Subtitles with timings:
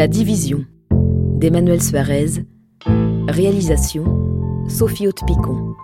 [0.00, 0.64] La division
[1.36, 2.46] d'Emmanuel Suarez.
[3.28, 4.04] Réalisation
[4.66, 5.74] Sophie Haute-Picon.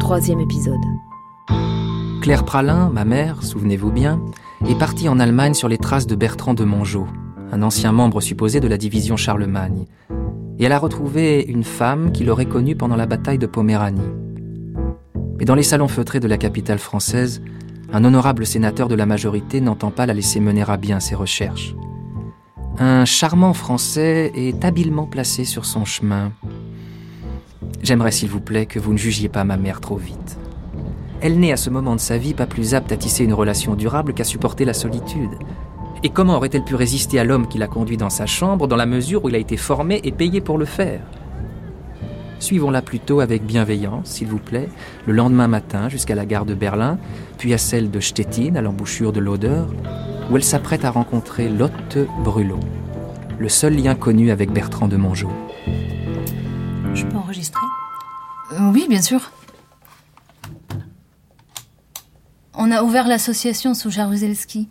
[0.00, 0.80] Troisième épisode.
[2.20, 4.20] Claire Pralin, ma mère, souvenez-vous bien,
[4.68, 7.06] est partie en Allemagne sur les traces de Bertrand de Mongeau,
[7.52, 9.84] un ancien membre supposé de la division Charlemagne.
[10.58, 14.00] Et elle a retrouvé une femme qu'il aurait connue pendant la bataille de Poméranie.
[15.38, 17.40] Mais dans les salons feutrés de la capitale française,
[17.92, 21.76] un honorable sénateur de la majorité n'entend pas la laisser mener à bien ses recherches.
[22.78, 26.32] Un charmant Français est habilement placé sur son chemin.
[27.82, 30.38] J'aimerais, s'il vous plaît, que vous ne jugiez pas ma mère trop vite.
[31.20, 33.74] Elle n'est à ce moment de sa vie pas plus apte à tisser une relation
[33.74, 35.30] durable qu'à supporter la solitude.
[36.02, 38.86] Et comment aurait-elle pu résister à l'homme qui l'a conduit dans sa chambre dans la
[38.86, 41.02] mesure où il a été formé et payé pour le faire?
[42.40, 44.68] Suivons-la plutôt avec bienveillance, s'il vous plaît,
[45.06, 46.98] le lendemain matin jusqu'à la gare de Berlin,
[47.38, 49.68] puis à celle de Stettin, à l'embouchure de l'Odeur,
[50.30, 52.60] où elle s'apprête à rencontrer Lotte Brulot,
[53.38, 55.30] le seul lien connu avec Bertrand de Mongeau.
[56.94, 57.66] Je peux enregistrer?
[58.52, 59.30] Euh, Oui, bien sûr.
[62.54, 64.68] On a ouvert l'association sous Jaruzelski.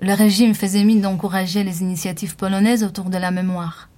[0.00, 3.88] Le régime faisait mine d'encourager les initiatives polonaises autour de la mémoire.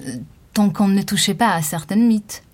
[0.00, 0.16] Euh,
[0.52, 2.44] Tant qu'on ne touchait pas à certaines mythes.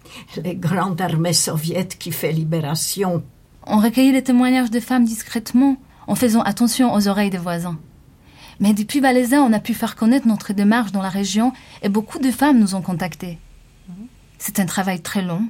[0.42, 3.22] Les grandes armées soviétiques qui fait libération.
[3.66, 5.76] On recueillait les témoignages des femmes discrètement,
[6.10, 7.78] en faisant attention aux oreilles des voisins.
[8.58, 11.52] Mais depuis Valaisin, on a pu faire connaître notre démarche dans la région
[11.82, 13.38] et beaucoup de femmes nous ont contactés.
[14.36, 15.44] C'est un travail très long.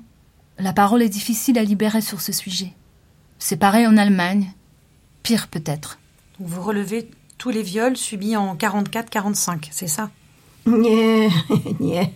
[0.58, 2.72] La parole est difficile à libérer sur ce sujet.
[3.38, 4.52] C'est pareil en Allemagne.
[5.22, 5.98] Pire peut-être.
[6.38, 10.10] Vous relevez tous les viols subis en 44-45, c'est ça?
[10.66, 11.30] Nie,
[11.80, 12.10] nie.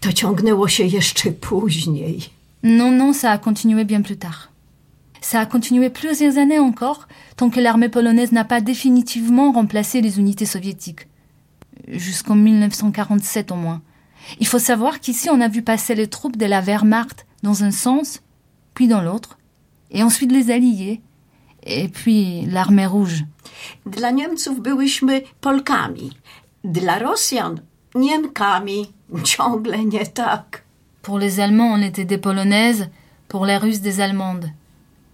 [0.00, 2.30] To ciągnęło się jeszcze później.
[2.62, 4.48] Non, non, ça a continué bien plus tard.
[5.28, 10.20] Ça a continué plusieurs années encore, tant que l'armée polonaise n'a pas définitivement remplacé les
[10.20, 11.08] unités soviétiques.
[11.88, 13.82] Jusqu'en 1947 au moins.
[14.38, 17.72] Il faut savoir qu'ici on a vu passer les troupes de la Wehrmacht dans un
[17.72, 18.22] sens,
[18.74, 19.36] puis dans l'autre,
[19.90, 21.00] et ensuite les Alliés,
[21.64, 23.24] et puis l'armée rouge.
[23.84, 26.12] Dla Niemców byłyśmy Polkami.
[26.64, 27.54] Dla Rosjan
[27.96, 28.92] Niemkami.
[29.24, 30.62] Ciągle nie tak.
[31.02, 32.90] Pour les Allemands, on était des Polonaises,
[33.26, 34.52] pour les Russes, des Allemandes.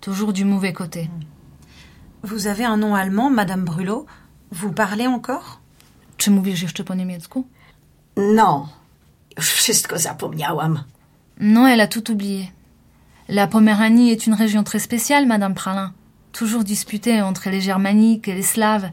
[0.03, 1.09] Toujours du mauvais côté.
[2.25, 4.05] Vous avez un nom allemand, Madame Brulot.
[4.51, 5.61] Vous parlez encore?
[6.17, 7.45] Czy mówisz jeszcze po niemiecku?
[8.17, 8.69] No,
[9.37, 10.85] już wszystko zapomniałam.
[11.41, 12.53] Non, elle a tout oublié.
[13.29, 15.93] La Poméranie est une région très spéciale, Madame Pralin.
[16.33, 18.91] Toujours disputée entre les Germaniques et les Slaves.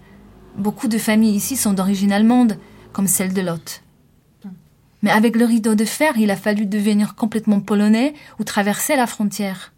[0.58, 2.59] Beaucoup de familles ici sont d'origine allemande,
[2.94, 3.81] comme celle de Lot.
[5.02, 9.08] Mais avec le rideau de fer, il a fallu devenir complètement polonais ou traverser la
[9.08, 9.74] frontière.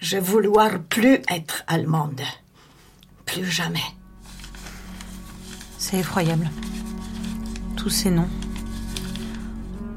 [0.00, 2.20] Je vouloir plus être allemande.
[3.26, 3.82] Plus jamais.
[5.76, 6.48] C'est effroyable.
[7.76, 8.28] Tous ces noms.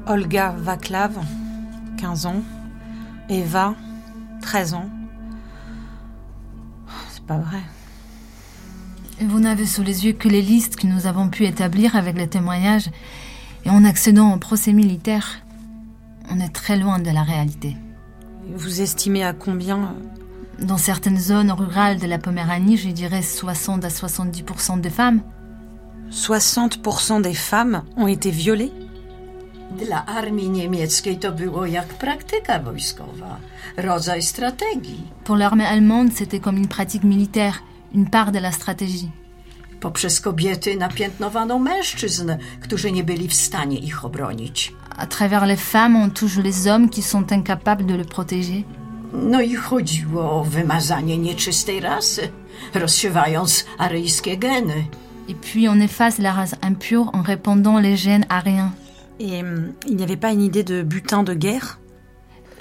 [0.06, 1.16] Olga Vaclav,
[1.98, 2.42] 15 ans.
[3.28, 3.76] Eva,
[4.40, 4.90] 13 ans.
[7.10, 7.62] C'est pas vrai.
[9.20, 12.16] Et Vous n'avez sous les yeux que les listes que nous avons pu établir avec
[12.16, 12.90] les témoignages.
[13.64, 15.38] Et en accédant au procès militaire,
[16.28, 17.76] on est très loin de la réalité.
[18.54, 19.94] Vous estimez à combien
[20.58, 25.22] Dans certaines zones rurales de la Poméranie, je dirais 60 à 70% des femmes.
[26.10, 28.72] 60% des femmes ont été violées?
[29.78, 33.38] Dla armii niemieckiej to było jak praktyka wojskowa,
[33.76, 35.06] rodzaj strategii.
[35.24, 37.62] Pour l'armée allemande, c'était comme une pratique militaire,
[37.94, 39.10] une part de la stratégie.
[39.82, 44.72] Poprzez kobiety napiętnowano mężczyzn, którzy nie byli w stanie ich obronić.
[44.98, 48.62] À travers les femmes, on touche les hommes qui sont incapables de le protéger.
[49.12, 52.28] No i chodziło o wymazanie nieczystej rasy,
[52.74, 54.86] rozsiewając aryjskie geny.
[55.28, 58.70] Et puis on efface la race impure en répandant les gènes ariens.
[59.20, 61.78] Et hum, il n'y avait pas une idée de butin de guerre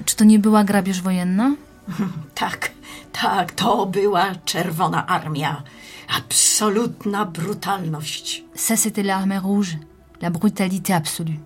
[0.05, 1.51] Czy to nie była grabież wojenna?
[2.35, 2.71] Tak,
[3.11, 5.63] tak, to była Czerwona Armia.
[6.17, 8.43] Absolutna brutalność.
[8.53, 9.77] Ça, c'était l'armée rouge,
[10.21, 11.39] la brutalité absolue.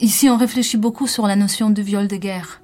[0.00, 2.60] Ici, on réfléchit beaucoup sur la notion de viol de guerre.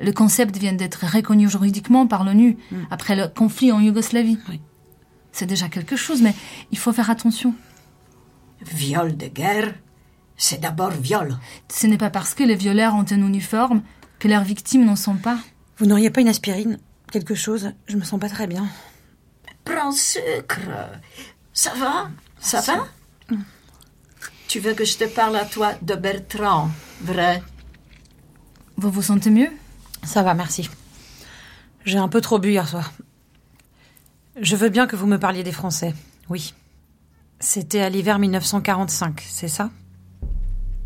[0.00, 2.58] Le concept vient d'être reconnu juridiquement par l'ONU
[2.90, 4.38] après le conflit en Yougoslavie.
[4.48, 4.60] Oui.
[5.32, 6.34] C'est déjà quelque chose, mais
[6.70, 7.54] il faut faire attention.
[8.62, 9.74] Viol de guerre,
[10.36, 11.36] c'est d'abord viol.
[11.68, 13.82] Ce n'est pas parce que les violeurs ont un uniforme
[14.18, 15.38] que leurs victimes n'en sont pas.
[15.78, 16.78] Vous n'auriez pas une aspirine
[17.10, 17.72] Quelque chose?
[17.86, 18.66] Je me sens pas très bien.
[19.66, 20.60] Prends sucre.
[21.52, 21.94] Ça va?
[22.40, 22.78] Ça va?
[24.48, 26.70] Tu veux que je te parle à toi de Bertrand,
[27.02, 27.42] vrai?
[28.76, 29.50] Vous vous sentez mieux?
[30.04, 30.70] Ça va, merci.
[31.84, 32.92] J'ai un peu trop bu hier soir.
[34.40, 35.94] Je veux bien que vous me parliez des Français,
[36.28, 36.54] oui.
[37.40, 39.70] C'était à l'hiver 1945, c'est ça?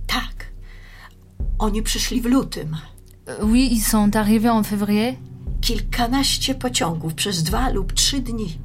[0.06, 0.52] Tak.
[1.58, 2.76] Oni przyszli w lutym.
[3.28, 5.18] Euh, Oui, ils sont arrivés en février.
[5.60, 8.58] Kilkanaście pociągów przez dwa lub trzy dni.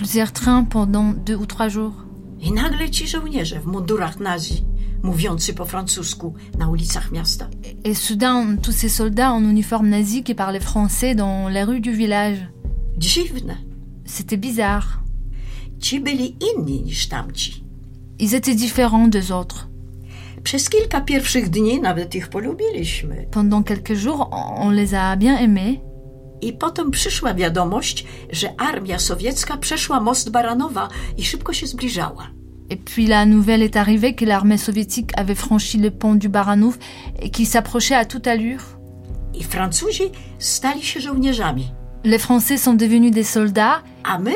[0.00, 1.92] Plusieurs trains pendant deux ou trois jours.
[2.40, 4.64] I nagle ci żołnierze w mundurach nazi,
[5.02, 7.48] mówiący po francusku na ulicach miasta.
[7.84, 11.92] Et soudain, tous ces soldats en uniforme nazi qui parlaient français dans les rues du
[11.92, 12.48] village.
[12.96, 13.56] Dziwne.
[14.06, 15.02] C'était bizarre.
[15.80, 17.62] Ci byli inni niż tamci.
[18.18, 19.68] Ils étaient différents des autres.
[20.42, 23.26] Przez kilka pierwszych dni nawet ich polubiliśmy.
[23.30, 25.80] Pendant quelques jours, on les a bien aimés.
[26.42, 30.88] I potem przyszła wiadomość, że armia sowiecka przeszła most Baranowa
[31.18, 32.26] i szybko się zbliżała.
[32.70, 36.78] Et puis la nouvelle est arrivée que l'armée soviétique avait franchi le pont du Baranouf
[37.22, 38.62] et qu'il s'approchait à toute allure.
[39.34, 41.64] I Francuzi stali się żołnierzami,
[42.04, 44.34] Les Français sont devenus des soldats a my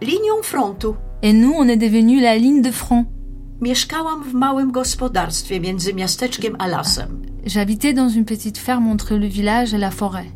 [0.00, 0.86] linią frontu.
[1.22, 3.04] et nous, on est devenus la ligne de front.
[3.60, 7.22] Mieszkałam w małym gospodarstwie między miasteczkiem a lasem.
[7.46, 10.26] J'habitais dans une petite ferme entre le village et la forêt.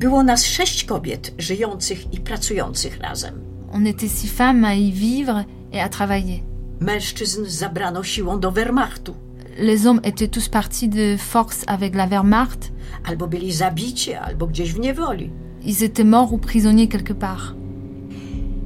[0.00, 3.34] Było nas sześć kobiet żyjących i pracujących razem.
[3.72, 6.40] On était six femmes à y vivre et à travailler.
[6.80, 9.14] Mężczyzn zabrano siłą do Wehrmachtu,
[9.58, 12.72] Les hommes étaient tous partis de force avec la Wehrmacht.
[13.04, 15.30] albo byli zabici, albo gdzieś w niewoli.
[15.62, 17.54] Ils étaient morts ou prisonniers quelque part.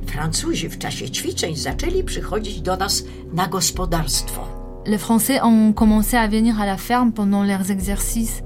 [0.06, 4.40] Francuzi w czasie ćwiczeń zaczęli przychodzić do nas na gospodarstwo.
[4.86, 8.42] Les Français ont commencé à venir à la ferme pendant leurs exercices.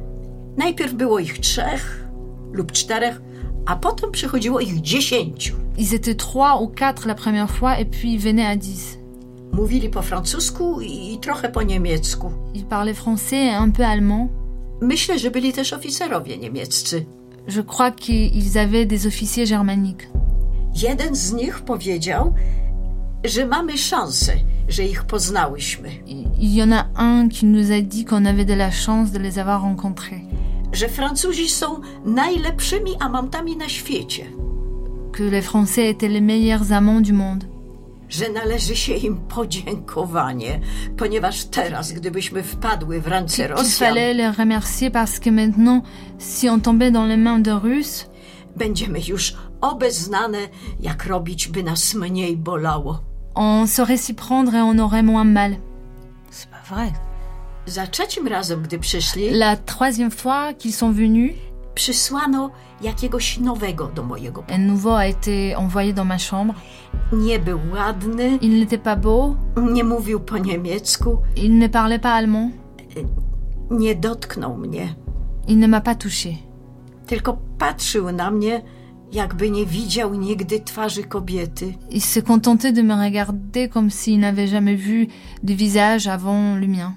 [0.57, 2.08] Najpierw było ich trzech
[2.53, 3.21] lub czterech,
[3.67, 5.55] a potem przychodziło ich dziesięciu.
[5.79, 8.99] Ils étaient trois ou quatre la première fois et puis ils venaient à dix.
[9.53, 12.31] Mówili po francusku i trochę po niemiecku.
[12.55, 14.29] Ils parlaient français et un peu allemand.
[14.81, 17.05] Myślę, że byli też oficerowie niemieccy.
[17.49, 20.09] Je crois qu'ils avaient des officiers germaniques.
[20.75, 22.35] Jeden z nich powiedział,
[23.25, 24.33] że mamy szansę,
[24.69, 25.89] że ich poznałyśmy,
[26.39, 29.19] Il y en a un qui nous a dit qu'on avait de la chance de
[29.19, 30.23] les avoir rencontrés,
[30.73, 34.25] że Francuzi są najlepszymi amantami na świecie,
[35.13, 37.45] que les Français étaient les meilleurs amants du monde,
[38.09, 40.61] że należy się im podziękowanie,
[40.97, 45.83] ponieważ teraz, gdybyśmy wpadły w ręce Rosjan, fallait les remercier parce que maintenant,
[46.19, 48.11] si on tombait dans les mains de Russes,
[48.57, 50.39] będziemy już obeznane,
[50.81, 53.09] jak robić, by nas mniej bolało.
[53.35, 55.57] on saurait s'y prendre et on aurait moins mal.
[56.31, 56.93] C'est pas vrai.
[57.69, 61.31] Za trzecim razem, gdy przyszli, La troisième fois qu'ils sont venus,
[61.75, 62.51] przysłano
[62.83, 64.59] jakiegoś nowego do mojego pokoju.
[64.59, 66.55] un nouveau a été envoyé dans ma chambre.
[67.13, 69.37] Nie był ładny, Il n'était pas beau,
[69.73, 72.51] nie mówił po niemiecku, il ne parlait pas allemand,
[73.71, 74.95] nie dotknął mnie,
[75.49, 76.35] il ne m'a pas touché.
[77.07, 78.63] tylko patrzył na mnie,
[79.13, 81.75] jakby nie widział nigdy twarzy kobiety.
[81.91, 85.07] Il se contentait de me regarder comme s'il n'avait jamais vu
[85.43, 86.95] de visage avant le mien.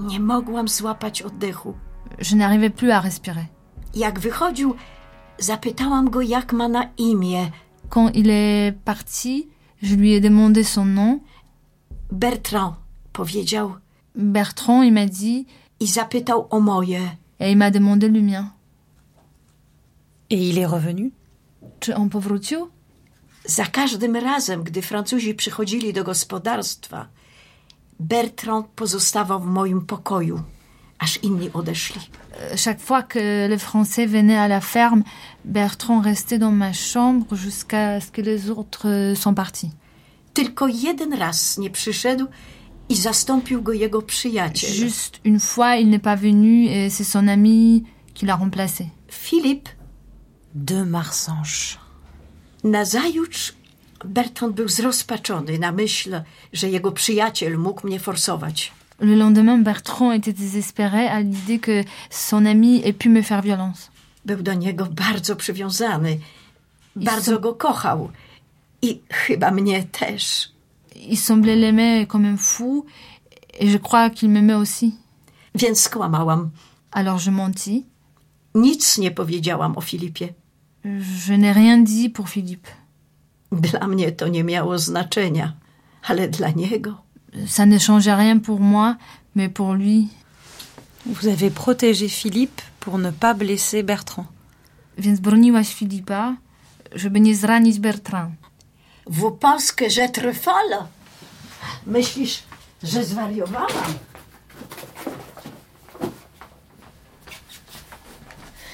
[0.00, 1.74] Nie mogłam złapać oddechu.
[2.18, 3.44] Je n'arrivais plus à respirer.
[3.94, 4.74] Jak wychodził,
[5.38, 7.50] zapytałam go, jak ma na imię.
[7.88, 9.48] Quand il est parti,
[9.82, 11.20] je lui ai demandé son nom.
[12.12, 12.74] Bertrand
[13.12, 13.72] powiedział
[14.14, 15.46] Bertrand, il m'a dit,
[15.80, 17.00] i zapytał o moje.
[17.40, 18.52] et il m'a demandé le mien.
[20.30, 21.10] Et il est revenu
[21.80, 22.68] Czy on powrócił?
[23.44, 27.08] Za każdym razem, gdy Francuzi przychodzili do gospodarstwa,
[28.00, 30.42] Bertrand pozostawał w moim pokoju,
[30.98, 32.00] aż inni odeszli.
[32.64, 35.02] Chaque fois que les Français venaient à la ferme,
[35.44, 39.70] Bertrand restait dans ma chambre jusqu'à ce que les autres euh, sont partis.
[40.32, 42.26] Tylko jeden raz nie przyszedł
[42.88, 44.72] i zastąpił go jego przyjaciel.
[44.74, 48.86] Juste une fois, il n'est pas venu et c'est son ami qui l'a remplacé.
[49.08, 49.68] Filip,
[50.54, 51.78] De Marsange.
[52.64, 53.52] nazajutrz
[54.04, 58.72] Bertrand był zrozpaczony na myśl, że jego przyjaciel mógł mnie forsować.
[59.00, 63.90] Le lendemain, Bertrand était désespéré à l'idée que son ami ait pu me faire violence.
[64.24, 66.18] Był do niego bardzo przywiązany,
[66.96, 68.10] bardzo go kochał
[68.82, 70.52] i chyba mnie też.
[70.96, 72.84] Il semblait l'aimer comme un fou
[73.60, 74.94] et je crois qu'il m'aimait aussi.
[75.54, 76.50] Więc skłamałam.
[76.92, 77.84] Alors je mentis.
[78.54, 80.34] Nic nie powiedziałam o Filipie.
[80.84, 82.68] Je n'ai rien dit pour Philippe.
[83.52, 85.52] Dla mnie to nie miało znaczenia,
[86.02, 87.02] ale dla niego.
[87.46, 88.96] Ça ne changeait rien pour moi,
[89.34, 90.08] mais pour lui,
[91.06, 94.26] Vous avez protégé Philippe pour ne pas blesser Bertrand.
[94.98, 96.36] więc broniłaś Filipa,
[96.92, 98.34] żeby nie zranić Bertrand.
[99.06, 100.86] W Polskę że trwala.
[101.86, 102.42] Myślisz,
[102.82, 103.94] że zwariowałam?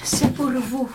[0.04, 0.88] C'est pour vous.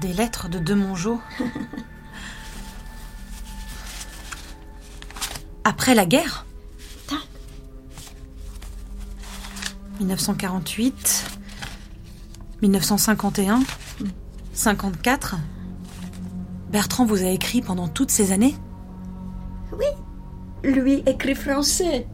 [0.00, 1.20] Des lettres de Demongeau
[5.64, 6.46] Après la guerre
[7.06, 7.18] Tak.
[10.00, 11.38] 1948,
[12.62, 13.60] 1951,
[14.54, 15.36] 54.
[16.70, 18.54] Bertrand vous a écrit pendant toutes ces années
[20.64, 22.06] Lui écrit français.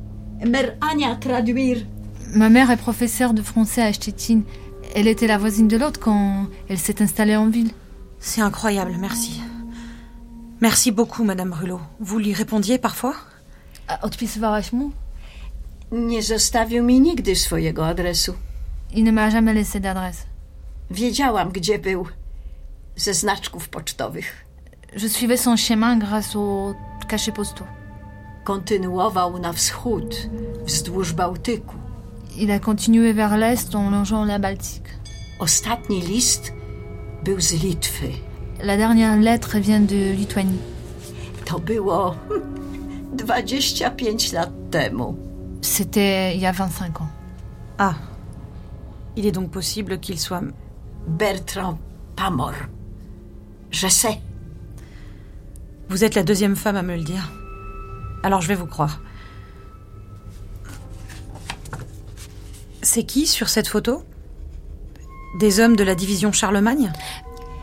[0.44, 1.87] Mère Ania traduire.
[2.35, 4.42] Ma mère est professeure de français à Stettin.
[4.94, 7.70] Elle était la voisine de l'autre quand elle s'est installée en ville.
[8.20, 9.40] C'est incroyable, merci.
[10.61, 11.80] Merci beaucoup, Madame Brulot.
[12.00, 13.14] Vous lui répondiez parfois?
[13.88, 14.90] A Odpisywałaś mu?
[15.92, 18.35] Nie zostawił mi nigdy swojego adresu.
[18.92, 20.26] Il ne m'a jamais laissé d'adresse.
[20.90, 22.06] Wiedziałam, gdzie był.
[22.97, 24.44] Ze znaczków pocztowych.
[24.97, 26.75] Je suivais son chemin grâce aux
[27.08, 27.68] cachets postaux.
[28.44, 30.28] Kontynuował na wschód,
[30.66, 31.88] wzdłuż Bałtyku.
[32.40, 34.87] Il a continué vers l'est en longeant la Baltique.
[35.40, 36.52] Ostatni list
[37.25, 38.12] był z Litwy.
[38.62, 40.59] La dernière lettre vient de Lituanie.
[41.45, 42.14] To było
[43.26, 45.16] 25 lat temu.
[45.62, 47.09] C'était il y a 25 ans.
[47.78, 47.95] Ah.
[49.16, 50.42] Il est donc possible qu'il soit...
[51.09, 51.78] Bertrand
[52.14, 52.54] Pamor.
[53.73, 54.21] Je sais.
[55.88, 57.33] Vous êtes la deuxième femme à me le dire.
[58.23, 59.00] Alors je vais vous croire.
[62.88, 64.02] C'est qui sur cette photo
[65.38, 66.90] Des hommes de la division Charlemagne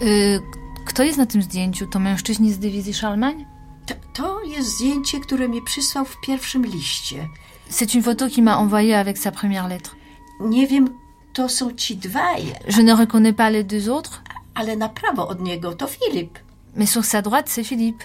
[0.01, 0.39] Y,
[0.85, 1.87] kto jest na tym zdjęciu?
[1.87, 3.45] To mężczyźni z dywizji Charlemagne?
[3.85, 7.27] To, to jest zdjęcie, które mi przysłał w pierwszym liście.
[7.71, 9.95] C'est une photo qu'il m'a envoyée avec sa première lettre.
[10.39, 10.89] Nie wiem,
[11.33, 14.21] to są ci dwaj, Je ne reconnais pas les deux autres,
[14.55, 16.39] ale na prawo od niego to Filip.
[16.75, 18.03] mais sur sa droite, c'est Philippe.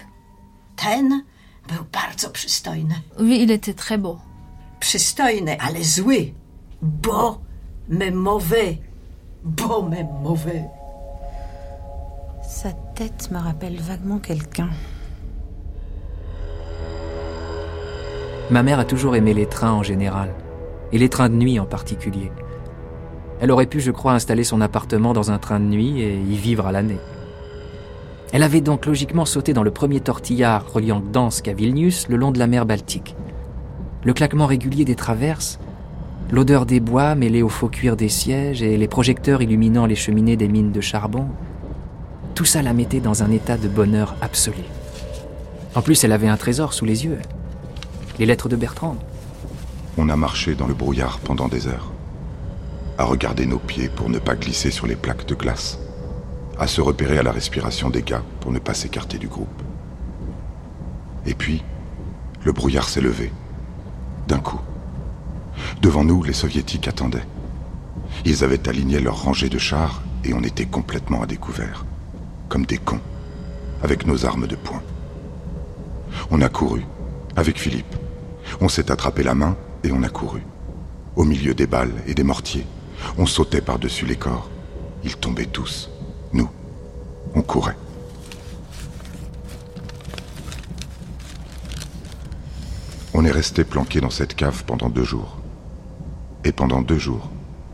[0.75, 1.23] Ten
[1.67, 2.95] był bardzo przystojny.
[3.19, 4.17] Oui, il était très beau.
[4.79, 6.33] Przystojny, ale zły.
[6.81, 7.37] Bo
[7.89, 8.79] me mauvais.
[9.43, 10.65] Bo me mauvais.
[12.43, 14.69] Sa tête me rappelle vaguement quelqu'un.
[18.49, 20.33] Ma mère a toujours aimé les trains en général,
[20.91, 22.31] et les trains de nuit en particulier.
[23.39, 26.35] Elle aurait pu, je crois, installer son appartement dans un train de nuit et y
[26.35, 26.99] vivre à l'année.
[28.33, 32.31] Elle avait donc logiquement sauté dans le premier tortillard reliant Gdansk à Vilnius le long
[32.31, 33.15] de la mer Baltique.
[34.03, 35.59] Le claquement régulier des traverses,
[36.31, 40.37] l'odeur des bois mêlée au faux cuir des sièges et les projecteurs illuminant les cheminées
[40.37, 41.27] des mines de charbon,
[42.35, 44.63] tout ça la mettait dans un état de bonheur absolu.
[45.75, 47.19] En plus, elle avait un trésor sous les yeux.
[48.17, 48.95] Les lettres de Bertrand.
[49.97, 51.91] On a marché dans le brouillard pendant des heures,
[52.97, 55.79] à regarder nos pieds pour ne pas glisser sur les plaques de glace,
[56.57, 59.61] à se repérer à la respiration des gars pour ne pas s'écarter du groupe.
[61.25, 61.61] Et puis,
[62.45, 63.31] le brouillard s'est levé,
[64.27, 64.61] d'un coup.
[65.81, 67.25] Devant nous, les soviétiques attendaient.
[68.23, 71.85] Ils avaient aligné leur rangée de chars et on était complètement à découvert,
[72.49, 73.01] comme des cons,
[73.81, 74.83] avec nos armes de poing.
[76.29, 76.83] On a couru,
[77.35, 77.95] avec Philippe.
[78.59, 80.43] On s'est attrapé la main et on a couru.
[81.15, 82.67] Au milieu des balles et des mortiers,
[83.17, 84.51] on sautait par-dessus les corps.
[85.03, 85.89] Ils tombaient tous.
[86.31, 86.49] Nous,
[87.33, 87.77] on courait.
[93.15, 95.40] On est resté planqué dans cette cave pendant deux jours.
[96.43, 97.29] Et pendant deux jours,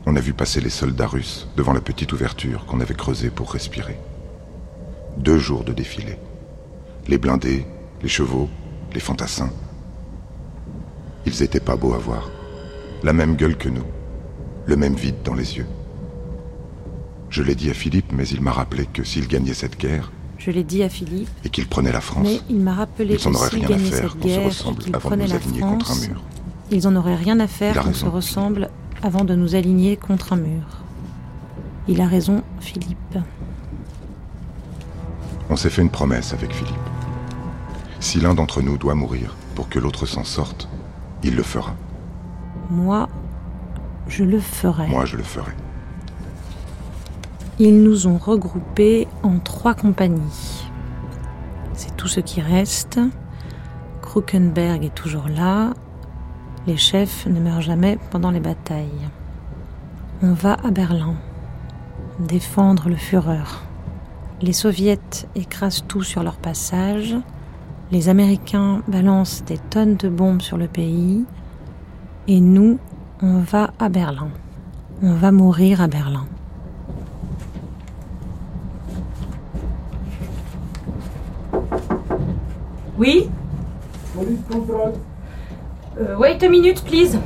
[0.06, 3.52] on a vu passer les soldats russes devant la petite ouverture qu'on avait creusée pour
[3.52, 3.98] respirer.
[5.18, 6.18] Deux jours de défilé.
[7.08, 7.66] Les blindés,
[8.02, 8.50] les chevaux,
[8.94, 9.52] les fantassins.
[11.26, 12.30] Ils étaient pas beaux à voir.
[13.04, 13.86] La même gueule que nous.
[14.66, 15.68] Le même vide dans les yeux.
[17.30, 20.52] Je l'ai dit à Philippe, mais il m'a rappelé que s'il gagnait cette guerre Je
[20.52, 23.58] l'ai dit à Philippe, et qu'il prenait la France, mais il m'a rappelé ils que
[23.60, 26.22] gagnaient faire cette qu'on se guerre prenaient nous la aligner contre un France, mur.
[26.72, 28.70] Ils en auraient rien à faire qu'on se ressemble
[29.02, 30.84] avant de nous aligner contre un mur.
[31.88, 33.18] Il a raison, Philippe.
[35.50, 36.76] On s'est fait une promesse avec Philippe.
[38.00, 40.68] Si l'un d'entre nous doit mourir pour que l'autre s'en sorte,
[41.24, 41.74] il le fera.
[42.70, 43.08] Moi,
[44.08, 44.88] je le ferai.
[44.88, 45.52] Moi, je le ferai.
[47.60, 50.68] Ils nous ont regroupés en trois compagnies.
[51.74, 53.00] C'est tout ce qui reste.
[54.02, 55.74] Krukenberg est toujours là.
[56.68, 59.08] Les chefs ne meurent jamais pendant les batailles.
[60.22, 61.16] On va à Berlin.
[62.20, 63.64] Défendre le Führer.
[64.42, 65.00] Les soviets
[65.36, 67.16] écrasent tout sur leur passage.
[67.90, 71.24] Les Américains balancent des tonnes de bombes sur le pays.
[72.28, 72.80] Et nous,
[73.22, 74.28] on va à Berlin.
[75.02, 76.26] On va mourir à Berlin.
[82.98, 83.30] Oui?
[86.00, 87.18] Euh, Wait a minute, please.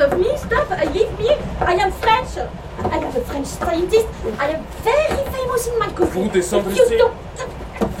[0.00, 0.36] of me?
[0.36, 0.70] Stop!
[0.70, 1.30] Uh, leave me!
[1.60, 2.36] I am French!
[2.38, 4.06] I am a French scientist!
[4.38, 6.22] I am very famous in my country!
[6.22, 6.96] Vous descendez If you ici.
[6.98, 7.14] don't-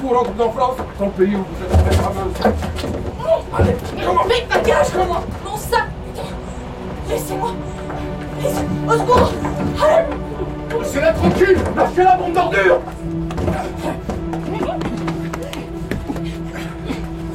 [0.00, 2.34] Vous rentrez en France dans le pays où vous êtes très fameuse.
[3.56, 4.88] Allez, comment Mes bagages!
[5.44, 5.84] Mon sac!
[7.08, 7.52] Laissez-moi!
[8.42, 8.94] Laissez-moi!
[8.94, 10.23] Au secours!
[10.80, 12.80] Laissez-la tranquille Lâchez la bombe d'ordure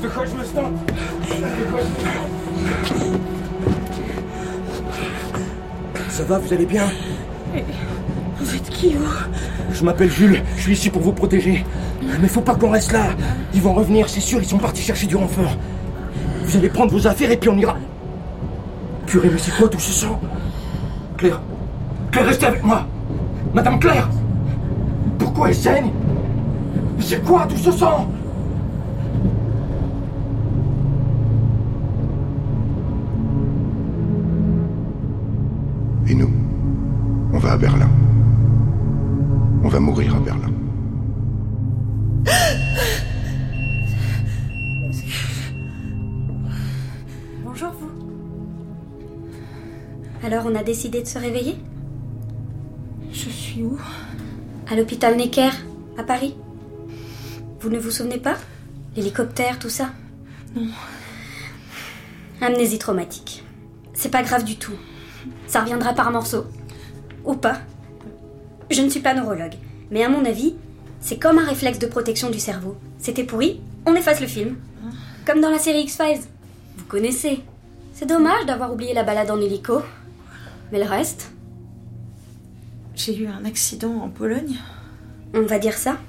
[0.01, 0.73] Wychodźmy stąd
[1.29, 1.99] Wychodźmy
[6.09, 6.83] Ça va, vous allez bien?
[8.39, 9.09] Vous êtes qui, vous?
[9.71, 11.63] Je m'appelle Jules, je suis ici pour vous protéger.
[12.21, 13.05] Mais faut pas qu'on reste là.
[13.53, 15.55] Ils vont revenir, c'est sûr, ils sont partis chercher du renfort.
[16.43, 17.77] Vous allez prendre vos affaires et puis on ira.
[19.05, 20.19] Purée, mais c'est quoi tout ce sang?
[21.17, 21.39] Claire
[22.11, 22.85] Claire, restez avec moi
[23.53, 24.07] Madame Claire
[25.17, 25.91] Pourquoi elle saigne?
[26.99, 28.07] C'est quoi tout ce sang
[36.07, 36.29] Et nous
[37.33, 37.89] On va à Berlin.
[39.63, 40.49] On va mourir à Berlin.
[47.43, 47.89] Bonjour, vous.
[50.23, 51.57] Alors on a décidé de se réveiller?
[53.21, 53.77] Je suis où?
[54.71, 55.49] À l'hôpital Necker,
[55.97, 56.35] à Paris.
[57.59, 58.37] Vous ne vous souvenez pas?
[58.95, 59.89] L'hélicoptère, tout ça?
[60.55, 60.69] Non.
[62.39, 63.43] Amnésie traumatique.
[63.93, 64.77] C'est pas grave du tout.
[65.47, 66.45] Ça reviendra par morceaux.
[67.25, 67.59] Ou pas.
[68.71, 69.55] Je ne suis pas neurologue,
[69.91, 70.55] mais à mon avis,
[71.01, 72.77] c'est comme un réflexe de protection du cerveau.
[72.99, 74.55] C'était pourri, on efface le film.
[75.25, 76.21] Comme dans la série X-Files.
[76.77, 77.41] Vous connaissez.
[77.93, 79.81] C'est dommage d'avoir oublié la balade en hélico.
[80.71, 81.33] Mais le reste,
[82.99, 84.57] J'ai eu un accident en Pologne.
[85.33, 85.99] On va dire ça.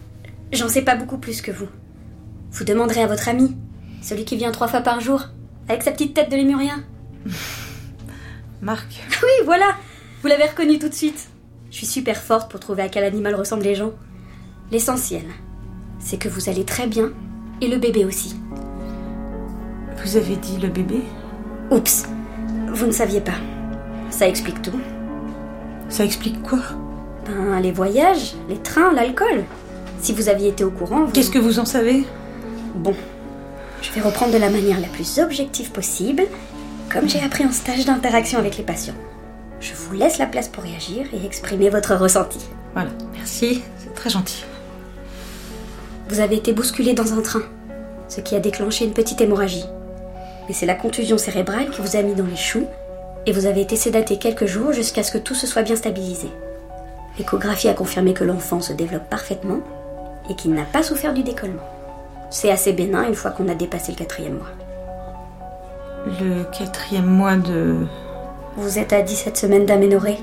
[0.53, 1.69] J'en sais pas beaucoup plus que vous.
[2.51, 3.57] Vous demanderez à votre ami,
[4.03, 5.27] celui qui vient trois fois par jour,
[5.69, 6.83] avec sa petite tête de lémurien.
[8.61, 8.89] Marc.
[9.23, 9.77] Oui, voilà
[10.21, 11.29] Vous l'avez reconnu tout de suite.
[11.71, 13.93] Je suis super forte pour trouver à quel animal ressemblent les gens.
[14.73, 15.27] L'essentiel,
[16.01, 17.13] c'est que vous allez très bien,
[17.61, 18.35] et le bébé aussi.
[20.03, 21.03] Vous avez dit le bébé?
[21.71, 22.09] Oups,
[22.73, 23.39] vous ne saviez pas.
[24.11, 24.81] Ça explique tout.
[25.89, 26.59] Ça explique quoi?
[27.31, 29.45] Ben, les voyages, les trains, l'alcool.
[30.01, 31.13] Si vous aviez été au courant, vous...
[31.13, 32.05] Qu'est-ce que vous en savez?
[32.75, 32.95] Bon,
[33.83, 36.23] je vais reprendre de la manière la plus objective possible,
[36.93, 38.95] comme j'ai appris en stage d'interaction avec les patients.
[39.61, 42.39] Je vous laisse la place pour réagir et exprimer votre ressenti.
[42.73, 44.45] Voilà, merci, c'est très gentil.
[46.09, 47.43] Vous avez été bousculé dans un train,
[48.09, 49.67] ce qui a déclenché une petite hémorragie.
[50.49, 52.67] Mais c'est la contusion cérébrale qui vous a mis dans les choux,
[53.27, 56.29] et vous avez été sédaté quelques jours jusqu'à ce que tout se soit bien stabilisé.
[57.19, 59.61] L'échographie a confirmé que l'enfant se développe parfaitement
[60.29, 61.63] et qu'il n'a pas souffert du décollement.
[62.31, 64.51] C'est assez bénin une fois qu'on a dépassé le quatrième mois.
[66.21, 67.77] Le quatrième mois de...
[68.57, 70.19] Vous êtes à 17 semaines d'aménorrhée.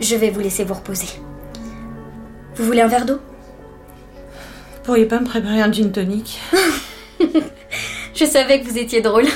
[0.00, 1.08] Je vais vous laisser vous reposer.
[2.56, 3.18] Vous voulez un verre d'eau?
[4.74, 6.40] Vous pourriez pas me préparer un gin tonic?
[8.14, 9.26] Je savais que vous étiez drôle.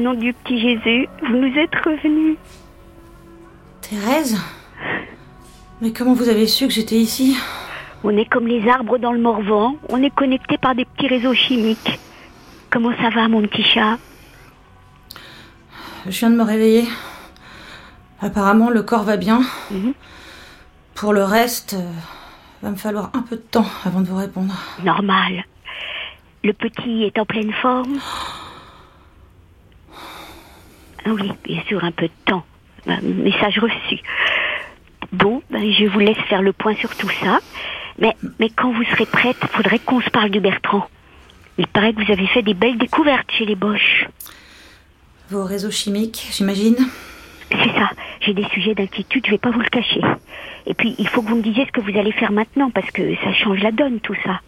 [0.00, 2.36] Nom du petit Jésus, vous nous êtes revenus.
[3.80, 4.40] Thérèse?
[5.80, 7.36] Mais comment vous avez su que j'étais ici?
[8.02, 11.34] On est comme les arbres dans le Morvan, on est connectés par des petits réseaux
[11.34, 11.98] chimiques.
[12.70, 13.98] Comment ça va, mon petit chat?
[16.06, 16.84] Je viens de me réveiller.
[18.22, 19.42] Apparemment, le corps va bien.
[19.70, 19.92] Mhm.
[20.94, 21.92] Pour le reste, euh,
[22.62, 24.54] va me falloir un peu de temps avant de vous répondre.
[24.84, 25.44] Normal.
[26.42, 28.39] Le petit est en pleine forme Ah
[31.10, 32.44] Oui, bien sûr, un peu de temps.
[33.02, 34.00] Message reçu.
[35.12, 37.38] Bon, ben, je vous laisse faire le point sur tout ça.
[37.98, 40.88] Mais, mais quand vous serez prête, faudrait qu'on se parle de Bertrand.
[41.58, 44.06] Il paraît que vous avez fait des belles découvertes chez les Boches.
[45.30, 46.76] Vos réseaux chimiques, j'imagine
[47.50, 47.90] C'est ça.
[48.20, 50.00] J'ai des sujets d'inquiétude, je vais pas vous le cacher.
[50.66, 52.90] Et puis, il faut que vous me disiez ce que vous allez faire maintenant, parce
[52.90, 54.40] que ça change la donne, tout ça.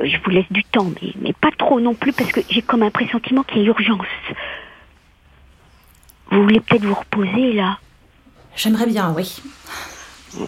[0.00, 2.62] Euh, Je vous laisse du temps, mais, mais pas trop non plus, parce que j'ai
[2.62, 4.06] comme un pressentiment qu'il y a urgence.
[6.32, 7.78] Vous voulez peut-être vous reposer, là
[8.56, 9.42] J'aimerais bien, oui.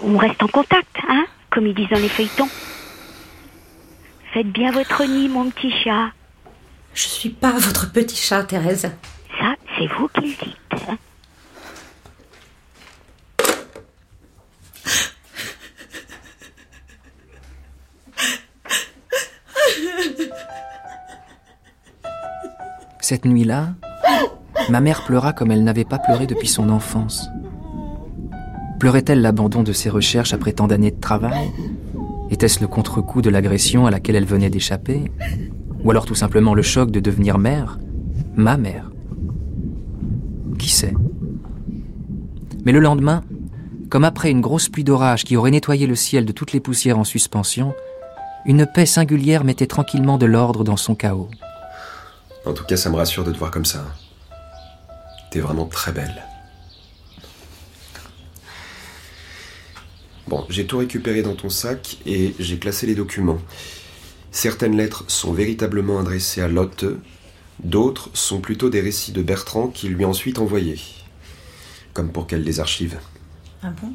[0.03, 2.49] On reste en contact, hein Comme ils disent dans les feuilletons.
[4.33, 6.11] Faites bien votre nid, mon petit chat.
[6.95, 8.91] Je suis pas votre petit chat, Thérèse.
[9.39, 10.89] Ça, c'est vous qui le dites.
[10.89, 10.97] hein.
[23.01, 23.75] Cette nuit-là,
[24.71, 27.29] ma mère pleura comme elle n'avait pas pleuré depuis son enfance.
[28.79, 31.51] Pleurait-elle l'abandon de ses recherches après tant d'années de travail?
[32.31, 35.11] Était-ce le contre-coup de l'agression à laquelle elle venait d'échapper?
[35.85, 37.79] Ou alors tout simplement le choc de devenir mère?
[38.35, 38.91] Ma mère
[40.59, 40.95] Qui sait?
[42.65, 43.23] Mais le lendemain,
[43.91, 46.99] comme après une grosse pluie d'orage qui aurait nettoyé le ciel de toutes les poussières
[46.99, 47.75] en suspension,
[48.47, 51.29] une paix singulière mettait tranquillement de l'ordre dans son chaos.
[52.45, 53.85] En tout cas, ça me rassure de te voir comme ça.
[55.35, 56.23] T'es vraiment très belle.
[60.29, 63.41] Bon, j'ai tout récupéré dans ton sac et j'ai classé les documents.
[64.31, 66.85] Certaines lettres sont véritablement adressées à Lotte,
[67.65, 70.79] d'autres sont plutôt des récits de Bertrand qu'il lui a ensuite envoyés.
[71.95, 73.01] Comme pour qu'elle les archive.
[73.65, 73.93] Ah bon?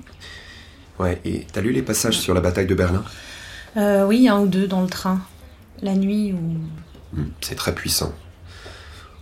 [1.01, 3.05] Ouais, et t'as lu les passages sur la bataille de Berlin?
[3.77, 5.21] Euh, Oui, un ou deux dans le train.
[5.81, 7.17] La nuit ou.
[7.17, 8.13] Hmm, c'est très puissant.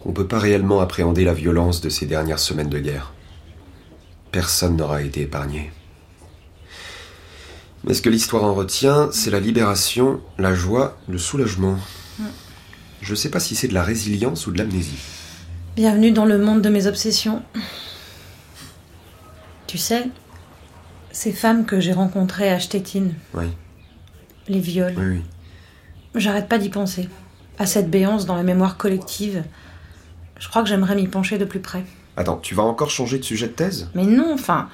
[0.05, 3.13] On ne peut pas réellement appréhender la violence de ces dernières semaines de guerre.
[4.31, 5.71] Personne n'aura été épargné.
[7.83, 11.77] Mais ce que l'histoire en retient, c'est la libération, la joie, le soulagement.
[13.01, 14.97] Je ne sais pas si c'est de la résilience ou de l'amnésie.
[15.75, 17.43] Bienvenue dans le monde de mes obsessions.
[19.67, 20.07] Tu sais,
[21.12, 23.45] ces femmes que j'ai rencontrées à Stettin, Oui,
[24.47, 25.21] les viols, oui, oui.
[26.15, 27.07] j'arrête pas d'y penser.
[27.60, 29.43] À cette béance dans la mémoire collective.
[30.39, 31.84] Je crois que j'aimerais m'y pencher de plus près.
[32.15, 33.89] Attends, tu vas encore changer de sujet de thèse?
[33.95, 34.69] Mais non, enfin.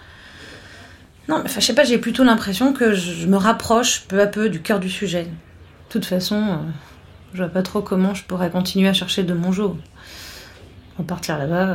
[1.30, 4.28] Non, mais enfin, je sais pas, j'ai plutôt l'impression que je me rapproche peu à
[4.28, 5.23] peu du cœur du sujet.
[5.23, 5.30] De
[5.89, 6.58] toute façon, euh,
[7.34, 9.78] je vois pas trop comment je pourrais continuer à chercher de mon jour.
[10.97, 11.67] Repartir là-bas.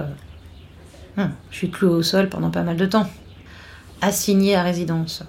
[1.19, 3.09] euh, hum, je suis clouée au sol pendant pas mal de temps.
[4.01, 5.23] Assignée à résidence.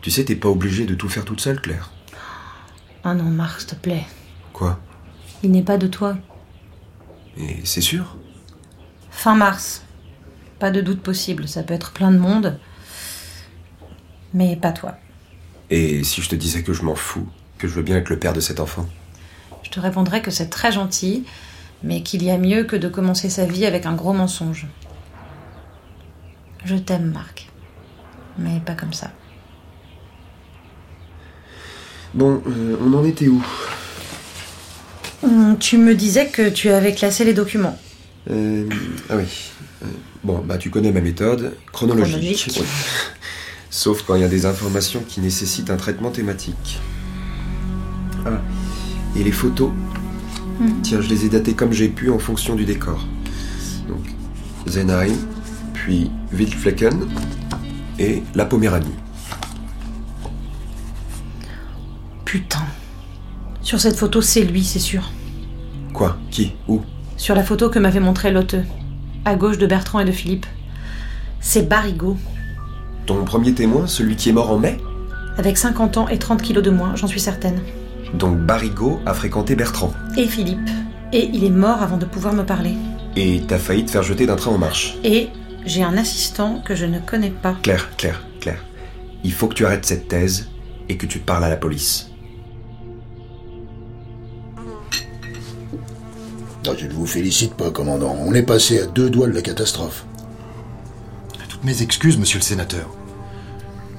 [0.00, 1.90] Tu sais, t'es pas obligée de tout faire toute seule, Claire.
[3.04, 4.04] Ah non, Marc, s'il te plaît.
[4.52, 4.78] Quoi?
[5.42, 6.16] Il n'est pas de toi.
[7.38, 8.16] Et c'est sûr
[9.10, 9.82] Fin mars.
[10.58, 12.58] Pas de doute possible, ça peut être plein de monde.
[14.34, 14.96] Mais pas toi.
[15.70, 18.18] Et si je te disais que je m'en fous, que je veux bien être le
[18.18, 18.86] père de cet enfant?
[19.62, 21.24] Je te répondrais que c'est très gentil,
[21.82, 24.66] mais qu'il y a mieux que de commencer sa vie avec un gros mensonge.
[26.64, 27.48] Je t'aime, Marc.
[28.38, 29.10] Mais pas comme ça.
[32.14, 33.42] Bon, euh, on en était où?
[35.60, 37.78] Tu me disais que tu avais classé les documents.
[38.30, 38.68] Euh,
[39.08, 39.24] Ah oui.
[39.82, 39.86] Euh,
[40.24, 42.12] bon, bah tu connais ma méthode, chronologique.
[42.12, 42.56] Chronologique.
[42.60, 42.66] Oui.
[43.70, 46.80] Sauf quand il y a des informations qui nécessitent un traitement thématique.
[48.26, 48.40] Ah.
[49.16, 49.70] Et les photos
[50.60, 50.82] Hmm.
[50.82, 53.06] Tiens, je les ai datées comme j'ai pu en fonction du décor.
[53.88, 54.04] Donc,
[54.68, 55.14] Zenheim,
[55.72, 57.08] puis Wildflecken
[57.98, 58.94] et la Poméranie.
[62.24, 62.61] Putain.
[63.62, 65.10] Sur cette photo, c'est lui, c'est sûr.
[65.92, 66.16] Quoi?
[66.30, 66.52] Qui?
[66.68, 66.82] Où?
[67.16, 68.56] Sur la photo que m'avait montrée Lotte,
[69.24, 70.46] à gauche de Bertrand et de Philippe.
[71.40, 72.16] C'est Barigo,
[73.06, 74.78] Ton premier témoin, celui qui est mort en mai?
[75.36, 77.60] Avec 50 ans et 30 kilos de moins, j'en suis certaine.
[78.14, 79.92] Donc Barigo a fréquenté Bertrand.
[80.16, 80.68] Et Philippe.
[81.12, 82.74] Et il est mort avant de pouvoir me parler.
[83.16, 84.96] Et t'as failli te faire jeter d'un train en marche.
[85.04, 85.28] Et
[85.66, 87.56] j'ai un assistant que je ne connais pas.
[87.62, 88.64] Claire, Claire, Claire.
[89.24, 90.48] Il faut que tu arrêtes cette thèse
[90.88, 92.11] et que tu parles à la police.
[96.64, 98.16] Non, je ne vous félicite pas, commandant.
[98.20, 100.04] On est passé à deux doigts de la catastrophe.
[101.48, 102.88] Toutes mes excuses, monsieur le sénateur.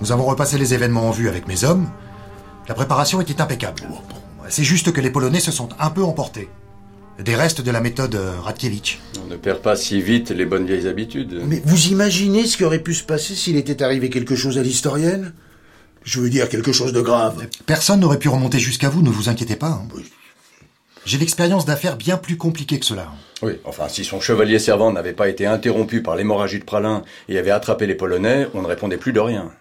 [0.02, 1.89] Nous avons repassé les événements en vue avec mes hommes.
[2.67, 3.84] La préparation était impeccable.
[4.49, 6.49] C'est juste que les Polonais se sont un peu emportés.
[7.23, 8.97] Des restes de la méthode euh, Radkiewicz.
[9.23, 11.43] On ne perd pas si vite les bonnes vieilles habitudes.
[11.47, 14.63] Mais vous imaginez ce qui aurait pu se passer s'il était arrivé quelque chose à
[14.63, 15.34] l'historienne?
[16.04, 17.45] Je veux dire quelque chose de grave.
[17.67, 19.67] Personne n'aurait pu remonter jusqu'à vous, ne vous inquiétez pas.
[19.69, 19.88] hein.
[21.06, 23.12] J'ai l'expérience d'affaires bien plus compliquées que cela.
[23.42, 27.38] Oui, enfin, si son chevalier servant n'avait pas été interrompu par l'hémorragie de Pralin et
[27.38, 29.52] avait attrapé les Polonais, on ne répondait plus de rien.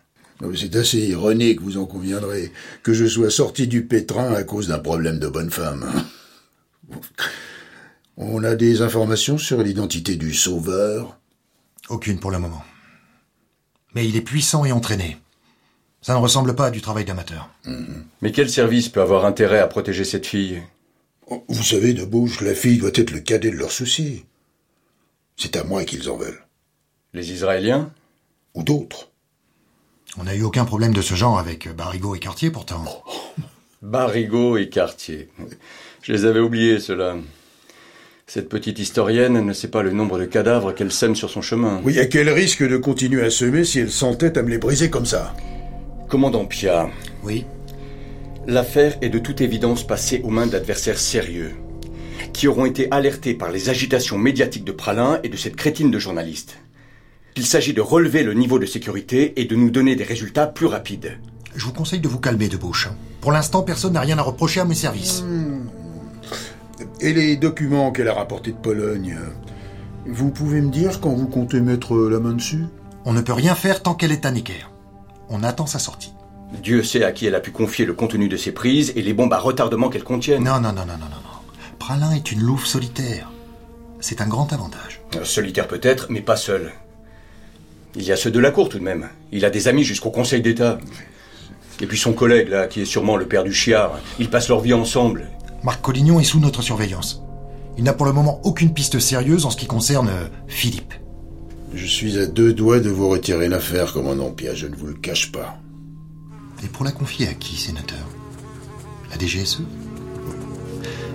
[0.57, 2.53] C'est assez ironique, vous en conviendrez,
[2.83, 5.91] que je sois sorti du pétrin à cause d'un problème de bonne femme.
[8.17, 11.17] On a des informations sur l'identité du sauveur?
[11.89, 12.63] Aucune pour le moment.
[13.95, 15.17] Mais il est puissant et entraîné.
[16.01, 17.49] Ça ne ressemble pas à du travail d'amateur.
[18.21, 20.63] Mais quel service peut avoir intérêt à protéger cette fille?
[21.29, 24.25] Vous savez, de bouche, la fille doit être le cadet de leurs soucis.
[25.37, 26.47] C'est à moi qu'ils en veulent.
[27.15, 27.93] Les Israéliens
[28.55, 29.11] Ou d'autres.
[30.19, 32.85] On n'a eu aucun problème de ce genre avec euh, Barigo et Cartier pourtant.
[33.83, 35.31] Barigo et Cartier.
[36.03, 37.17] Je les avais oubliés, ceux-là.
[38.27, 41.81] Cette petite historienne ne sait pas le nombre de cadavres qu'elle sème sur son chemin.
[41.85, 44.91] Oui, à quel risque de continuer à semer si elle s'entête à me les briser
[44.91, 45.35] comme ça?
[46.09, 46.91] Commandant Pia.
[47.25, 47.45] Oui.
[48.47, 51.55] L'affaire est de toute évidence passée aux mains d'adversaires sérieux.
[52.33, 55.99] qui auront été alertés par les agitations médiatiques de Pralin et de cette crétine de
[55.99, 56.59] journaliste.
[57.37, 60.67] Il s'agit de relever le niveau de sécurité et de nous donner des résultats plus
[60.67, 61.19] rapides.
[61.55, 62.89] Je vous conseille de vous calmer, de Bouche.
[63.21, 65.23] Pour l'instant, personne n'a rien à reprocher à mes services.
[65.23, 65.67] Hmm.
[67.01, 69.17] Et les documents qu'elle a rapportés de Pologne?
[70.07, 72.65] Vous pouvez me dire quand vous comptez mettre la main dessus?
[73.05, 74.71] On ne peut rien faire tant qu'elle est à Necker.
[75.29, 76.13] On attend sa sortie.
[76.61, 79.15] Dieu sait à qui elle a pu confier le contenu de ses prises et les
[79.15, 80.45] bombes à retardement qu'elles contiennent.
[80.45, 81.23] Non, non, non, non, non, non.
[81.79, 83.31] Pralin est une louve solitaire.
[84.01, 85.01] C'est un grand avantage.
[85.17, 86.73] Euh, solitaire peut-être, mais pas seul.
[87.95, 89.09] Il y a ceux de la cour tout de même.
[89.33, 90.79] Il a des amis jusqu'au Conseil d'État.
[91.81, 93.99] Et puis son collègue, là, qui est sûrement le père du chiard.
[94.19, 95.29] Ils passent leur vie ensemble.
[95.63, 97.23] Marc Collignon est sous notre surveillance.
[97.79, 100.95] Il n'a pour le moment aucune piste sérieuse en ce qui concerne euh, Philippe.
[101.75, 104.95] Je suis à deux doigts de vous retirer l'affaire, commandant Pia, je ne vous le
[104.95, 105.59] cache pas.
[106.65, 108.07] Et pour la confier à qui, sénateur?
[109.11, 109.63] La DGSE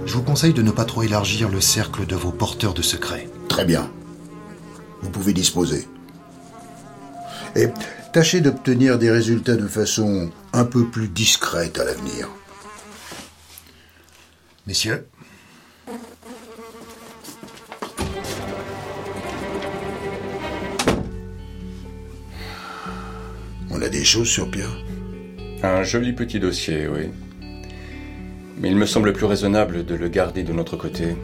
[0.06, 3.30] Je vous conseille de ne pas trop élargir le cercle de vos porteurs de secrets.
[3.48, 3.90] Très bien.
[5.02, 5.88] Vous pouvez disposer.
[7.56, 7.68] Et
[8.14, 12.28] tâchez d'obtenir des résultats de façon un peu plus discrète à l'avenir.
[14.66, 15.08] Messieurs,
[23.70, 24.87] On a des choses sur Pierre?
[25.64, 27.10] Un joli petit dossier, oui.
[28.60, 31.16] Mais il me semble plus raisonnable de le garder de notre côté.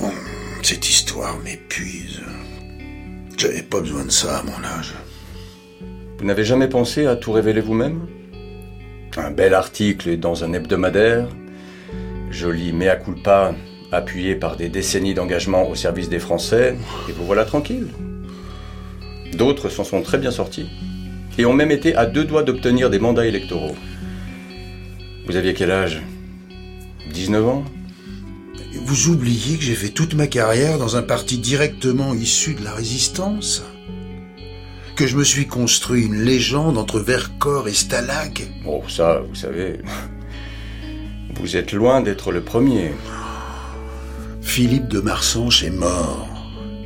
[0.00, 0.10] Oh,
[0.62, 2.20] cette histoire m'épuise.
[3.36, 4.94] J'avais pas besoin de ça à mon âge.
[6.18, 8.06] Vous n'avez jamais pensé à tout révéler vous-même?
[9.16, 11.28] Un bel article dans un hebdomadaire,
[12.30, 13.54] joli mea culpa
[13.90, 16.76] appuyé par des décennies d'engagement au service des Français,
[17.08, 17.88] et vous voilà tranquille.
[19.34, 20.68] D'autres s'en sont très bien sortis,
[21.38, 23.76] et ont même été à deux doigts d'obtenir des mandats électoraux.
[25.26, 26.02] Vous aviez quel âge?
[27.12, 27.64] 19 ans?
[28.74, 32.72] Vous oubliez que j'ai fait toute ma carrière dans un parti directement issu de la
[32.72, 33.62] résistance?
[34.96, 38.48] Que je me suis construit une légende entre Vercors et Stalag?
[38.66, 39.78] Oh, ça, vous savez.
[41.40, 42.90] Vous êtes loin d'être le premier.
[44.42, 46.26] Philippe de Marsanche est mort,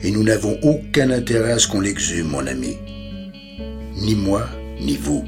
[0.02, 2.76] et nous n'avons aucun intérêt à ce qu'on l'exhume, mon ami.
[3.96, 4.48] Ni moi,
[4.80, 5.24] ni vous.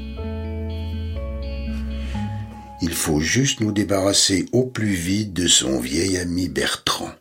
[2.81, 7.11] Il faut juste nous débarrasser au plus vite de son vieil ami Bertrand.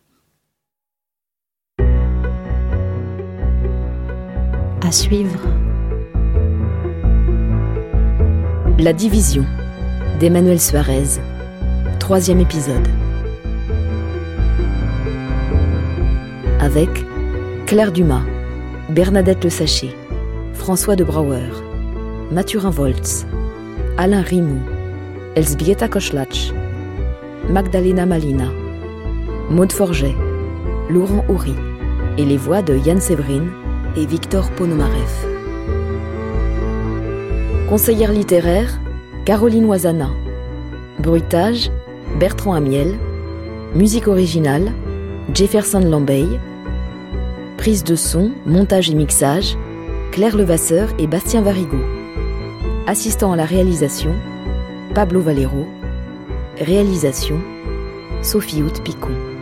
[4.83, 5.41] À suivre.
[8.79, 9.45] La division
[10.21, 11.21] d'Emmanuel Suarez.
[12.01, 12.87] Troisième épisode.
[16.61, 16.91] Avec
[17.67, 18.25] Claire Dumas,
[18.91, 19.95] Bernadette Le Sachet,
[20.65, 21.51] François de Brouwer,
[22.33, 23.27] Mathurin Volz,
[23.99, 24.63] Alain Rimou,
[25.37, 26.55] Elsbieta Koschlatsch,
[27.51, 28.47] Magdalena Malina,
[29.51, 30.15] Maud Forget,
[30.89, 31.55] Laurent Houry
[32.17, 33.51] et les voix de Yann Séverine
[33.95, 35.27] et Victor Ponomareff.
[37.69, 38.81] Conseillère littéraire,
[39.27, 40.09] Caroline Oisana.
[40.99, 41.71] Bruitage,
[42.19, 42.95] Bertrand Amiel.
[43.75, 44.73] Musique originale,
[45.35, 46.25] Jefferson Lambey.
[47.59, 49.59] Prise de son, montage et mixage,
[50.15, 51.77] Claire Levasseur et Bastien Varigo.
[52.87, 54.15] Assistant à la réalisation,
[54.95, 55.67] Pablo Valero.
[56.57, 57.41] Réalisation,
[58.23, 59.34] Sophie Hout Picon.